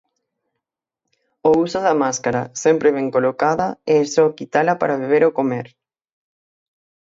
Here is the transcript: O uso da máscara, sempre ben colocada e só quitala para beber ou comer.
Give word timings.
O 1.49 1.51
uso 1.65 1.79
da 1.87 1.95
máscara, 2.03 2.41
sempre 2.63 2.89
ben 2.97 3.07
colocada 3.15 3.67
e 3.93 3.95
só 4.13 4.25
quitala 4.37 4.73
para 4.81 4.99
beber 5.03 5.23
ou 5.27 5.35
comer. 5.39 5.67